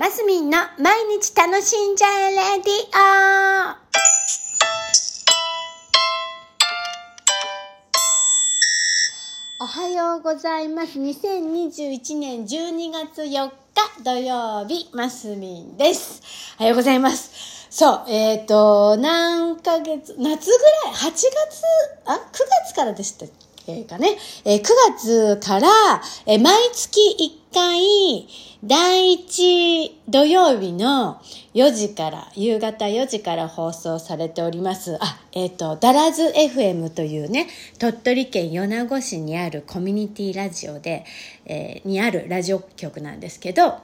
[0.00, 2.74] マスミンの毎日楽しんじゃえレディ
[9.60, 10.98] オおはようございます。
[10.98, 16.22] 2021年12月4日土曜日、マスミンです。
[16.58, 17.68] おはようございます。
[17.68, 21.26] そう、えっ、と、何ヶ月、夏ぐらい、8月、
[22.06, 22.18] あ、9
[22.64, 23.28] 月からでしたっ
[23.66, 24.16] けかね。
[24.46, 24.64] えー9
[24.96, 25.68] 月から、
[26.24, 27.00] えー毎月
[27.49, 28.28] 1回、
[28.62, 31.20] 第1土曜日の
[31.54, 34.96] 4時から、夕方4時から放送されております。
[35.00, 41.04] あ、えっ、と、ダラズ FM というね、鳥取県米子市にあるコミュニティラジオで、
[41.46, 43.78] えーにあるラジオ局なんですけど、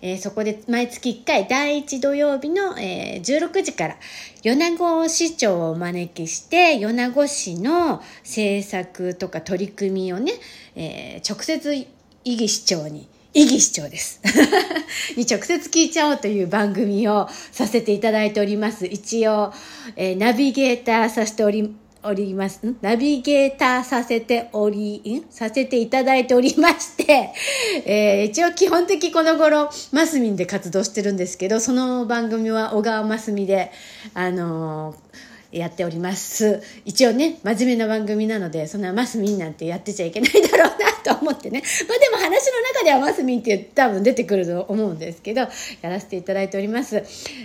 [0.00, 3.96] えーそこで毎月1回第1土曜日の、えー16時から
[4.42, 10.32] 米子市長をお招きして米子市の政策とか取り組みをね、
[10.74, 11.86] えー直接
[12.24, 14.20] 伊木市長に伊木市長です。
[15.16, 18.84] に直接聞いちゃおうという番組をさせていただいております。
[18.86, 19.52] 一応、
[19.96, 22.60] えーナビゲーターさせておりおります。
[22.82, 25.24] ナビゲーターさせており、ん？
[25.30, 27.30] させていただいておりまして、
[27.86, 33.70] えー一応基本的この頃、マスミンで活動してるんですけど、その番組は小川マスミで、
[34.12, 36.62] あのーやっております。
[36.84, 41.62] 一応ね、真面目な番組なので、そんなマスミンなんてやってちゃいけないだろうなと思ってね。
[41.88, 45.48] まあでも話の中ではマスミンって多分出てくると思うんですけど、や
[45.82, 47.02] らせていただいております。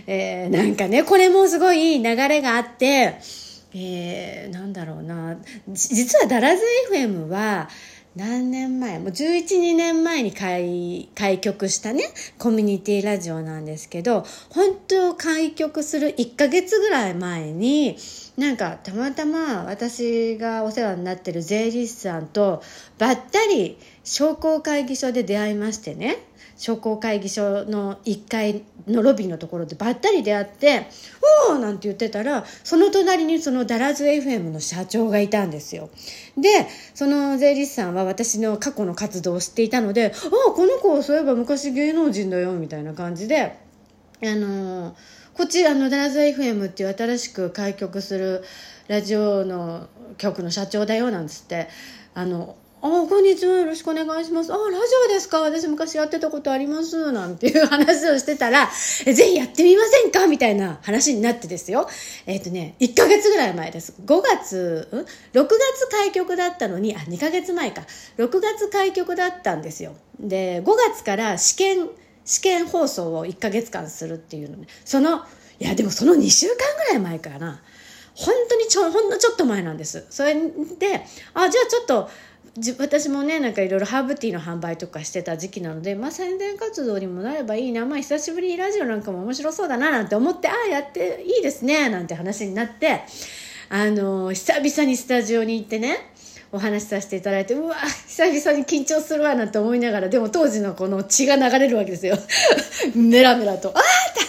[0.08, 3.16] えーなんかね、これもすごい流れがあって、
[3.74, 5.38] えー、なんだろうな。
[5.68, 7.70] 実はダラズ FM は、
[8.18, 8.98] 何年前？
[8.98, 12.04] もう11、2年前に開開局したね、
[12.40, 17.98] コミュニティラジオなんですけど、本当開局する1ヶ月ぐらい前に、
[18.38, 22.62] なんかたまたま私がお世話になってる税理士さんと
[22.98, 26.18] ばったり商工会議所で出会いましてね、
[26.58, 30.88] 商工会議所の1階のロビーのところでばったり出会って
[31.50, 35.90] 「おお!」なんて言ってたらその隣にそのダラズ FM の社長がいたんですよ。
[36.38, 43.67] でその税理士さんは私の過去の活動を知っていたので「ああこの子そういえば昔芸能人だよ」みたいな感じで
[44.24, 44.96] あの
[45.36, 48.44] こっちあのダラズ FM っていう新しく開局する
[48.88, 51.68] ラジオの局の社長だよなんつって
[52.16, 54.54] あのあこんにちはよろしくお願いします。
[54.54, 54.78] あラジ
[55.10, 55.42] オですか？
[55.42, 57.12] 私昔やってたことあります。
[57.12, 58.68] なんていう話をしてたら
[59.04, 60.28] ぜひやってみませんか？
[60.28, 61.90] みたいな話になってですよ。
[62.28, 63.96] えっ、とね1ヶ月ぐらい前です。
[64.06, 67.82] 5月ん？6月開局だったのにあ2ヶ月前か。
[68.18, 69.96] 6月開局だったんですよ。
[70.20, 71.90] で5月から試験
[72.28, 74.68] 試験放送を1ヶ月間するっていうのね。
[74.86, 75.24] その
[75.60, 77.60] いやでもその2週間ぐらい前かな。
[78.14, 80.06] 本当にちょほんのちょっと前なんです。
[80.10, 80.42] それで
[81.34, 82.10] あじゃあちょっと
[82.80, 93.04] 私もねなんかいろいろハーブティーの販売とかしてた時期なので、まあ、宣伝活動にもなればいいな、まあ、久しぶりにラジオなんかも面白そうだななんて思ってああやっていいですねなんて話になって
[93.70, 96.14] あの久々にスタジオに行ってね
[96.52, 97.76] お話しさせていただいてうわ
[98.08, 102.18] 久々に緊張するわなんて思いながらでも当時のこの血が流れるわけですよ。
[102.96, 103.70] メラメラと。
[103.70, 104.27] ああ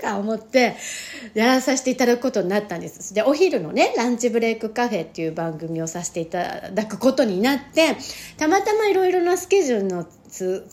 [0.00, 0.76] か思って
[1.34, 3.14] やらさせていただくことになったんです。
[3.14, 7.96] でお昼のねランチブレイクカフェっていう番組をさせていただくことになって
[8.36, 10.06] たまたまいろいろなスケジュールの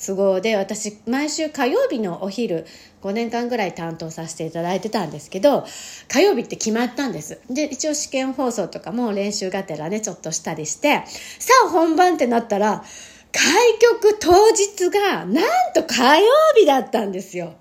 [0.05, 2.65] 都合で私毎週火曜日のお昼
[3.01, 5.65] 5年間ぐらい担当させていただいてたんですけど
[6.07, 7.39] 火曜日って決まったんです。
[7.49, 12.83] で一応試験放送とかも練習がてらねちょっとしたりしてさあ本番ってなったら
[13.31, 13.43] 開
[13.79, 17.53] 局当日がなんと火曜日だったんですよ。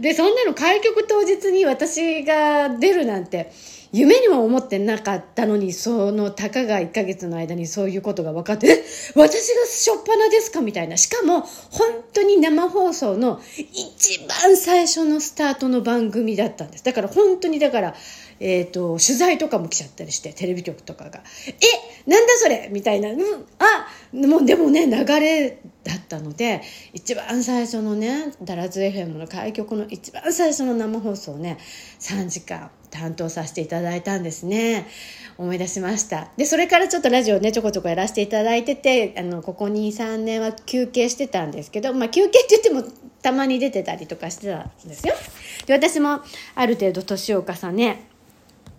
[0.00, 3.50] でそんなの開局当日に私が出るなんて。
[3.92, 8.82] 夢にも思ってなかったのにそのたかが1ヶ月の間にそういうことが分かって
[9.14, 10.96] 私が初っ端ですかみたいな。
[10.96, 16.84] しかも本当に生放送の一番最初のスタートの番組だったんです。
[16.84, 17.94] だから本当にだから
[18.44, 23.18] えー、と取材とかも来ちゃったりしてテレビ局とかが「えなんだそれ!」みたいな「うん
[23.60, 26.60] あもうでもね流れだったので
[26.92, 31.56] 一番最初のねダラズ FM の開局の一番最初の生放送ね
[32.00, 34.86] 3時間担当させていただいたんですね。
[35.38, 36.28] 思い出しました。
[36.36, 45.14] でそれからちょっとラジオねちょこちょこやらせていただいててあのここ23年は休憩してたんですけど、まあ、休憩って言ってもたまに出てたりとかしてたんですよ。
[45.66, 46.20] で私も
[46.54, 48.11] ある程度年を重ね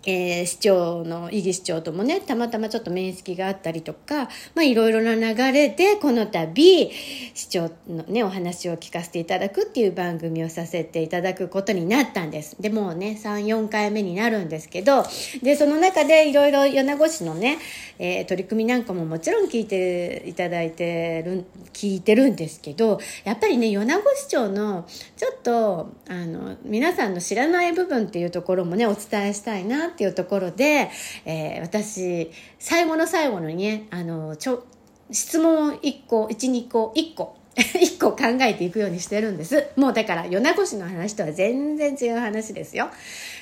[0.05, 6.91] えー、市長の、伊木市長ともね、たまたまちょっと面識があったりとか、まいろいろな流れで、この度、
[7.33, 12.57] 市長のね、お話を聞かせていただくっていう番組をさせていただくことになったんです。
[12.59, 15.03] で、もうね、3、4回目になるんですけど、
[15.41, 17.57] で、その中でいろいろ米子市のね、
[17.99, 24.85] えー、取り組みなんかももちろん聞いていただいてる、聞いてるんですけど、やっぱりね、米子市長の、
[25.15, 30.89] ちょっと、あの、皆さんの知らない部分っていうところもね、お伝えしたいなっっていうところで、
[31.25, 34.65] えー、私、最後の最後のね、あの、ちょ、
[35.11, 39.67] 質問を1個、1、2個、1個、 1個考えていくようにしてるんです。
[39.75, 42.89] もうだから、米子市の話とは全然違う話ですよ。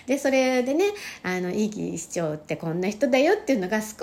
[0.05, 0.85] で、それでね、
[1.23, 3.93] あの、いい市長ってこんな人だよっていうのが少し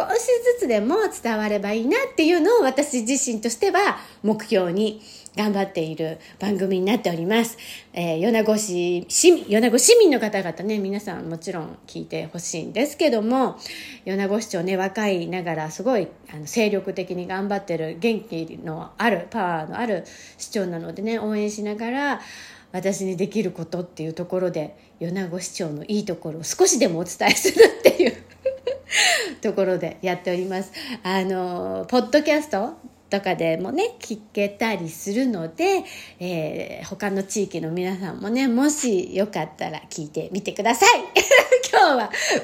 [0.60, 5.02] ずつでも伝わればいいなっていうのを私自身としては目標に
[5.38, 7.58] 頑張っている番組になっております。
[7.92, 13.56] えー、米子市、市民、米子市民の方々ね、皆さんもちろん聞いてほしいんですけども、
[14.04, 20.04] 米子市長ね、若いながらすごいあの精力的に頑張ってる元気のある、パワーのある
[20.38, 22.20] 市長なのでね、応援しながら、
[22.72, 28.16] 私にできることっていうところで米子市長のいいところを少しでもお伝えするっていう
[29.40, 30.72] ところでやっております。
[31.04, 32.74] あの、ポッドキャスト
[33.10, 35.84] とかでもね、聞けたりするので、
[36.20, 41.00] えー、他の地域の皆さんもね、もしよかったら聞いてみてください。
[41.70, 41.96] 今日は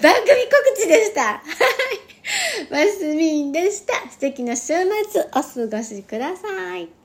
[0.02, 1.22] 番組告知でした。
[1.22, 2.14] はい。
[2.70, 3.94] マスミンでした。
[4.10, 7.03] 素敵な週末お過ごしください。